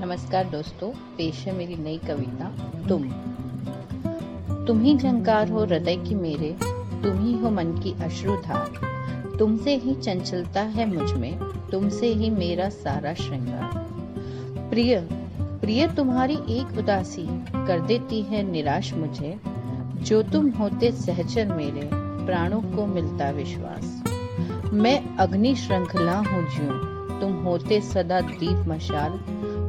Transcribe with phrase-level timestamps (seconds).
[0.00, 2.44] नमस्कार दोस्तों, पेश है मेरी नई कविता,
[2.88, 3.02] तुम।
[4.66, 6.56] तुम ही झंकार हो हृदय की मेरे,
[7.02, 11.38] तुम ही हो मन की अश्रुधार तुमसे ही चंचलता है मुझमें,
[11.70, 13.72] तुमसे ही मेरा सारा श्रृंगार।
[14.70, 15.08] प्रिय
[15.60, 17.26] प्रिय तुम्हारी एक उदासी
[17.66, 19.40] कर देती है निराश मुझे,
[20.02, 21.90] जो तुम होते सहचर मेरे,
[22.26, 24.02] प्राणों को मिलता विश्वास।
[24.72, 29.20] मैं अग्नि श्रृंखला हूँ ज्यूं, तुम होते सदा दीप मशाल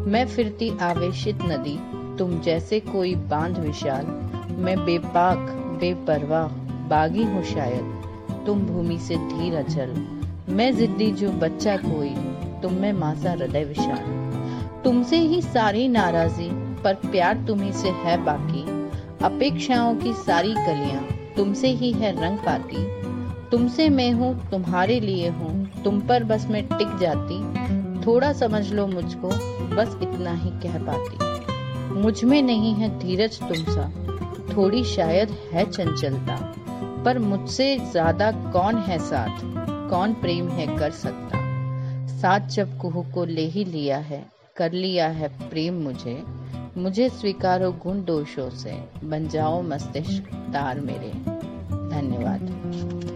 [0.07, 1.79] मैं फिरती आवेशित नदी,
[2.17, 4.05] तुम जैसे कोई बाँध विशाल।
[4.51, 5.37] मैं बेपाक,
[5.79, 6.47] बेपरवाह,
[6.87, 8.03] बागी हूँ शायद,
[8.45, 10.07] तुम भूमि से धीर अचल।
[10.49, 12.09] मैं जिद्दी जो बच्चा कोई,
[12.61, 14.21] तुम में मासा हृदय विशाल।
[14.83, 16.49] तुमसे ही सारी नाराजी,
[16.81, 18.63] पर प्यार तुम्ही से है बाकी।
[19.25, 22.87] अपेक्षाओं की सारी कलियाँ, तुमसे ही है रंग पाती।
[23.49, 27.61] तुमसे मैं हूँ, तुम्हारे लिए हूँ, तुम पर बस मैं टिक जाती।
[28.05, 29.29] थोड़ा समझ लो मुझको,
[29.75, 33.91] बस इतना ही कह पाती। मुझमें नहीं है धीरज तुम सा
[34.55, 36.35] थोड़ी शायद है चंचलता,
[37.05, 39.39] पर मुझसे ज़्यादा कौन है साथ,
[39.89, 41.39] कौन प्रेम है कर सकता?
[42.17, 44.25] साथ जब कुहू को ले ही लिया है,
[44.57, 46.21] कर लिया है प्रेम मुझे
[46.77, 51.11] मुझे स्वीकारो गुण दोषों से, बन जाओ मस्तिष्क तार मेरे।
[51.91, 53.10] धन्यवाद।